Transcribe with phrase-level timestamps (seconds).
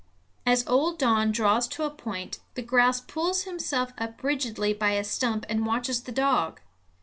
[0.47, 5.03] As old Don draws to a point, the grouse pulls himself up rigidly by a
[5.03, 6.59] stump and watches the dog.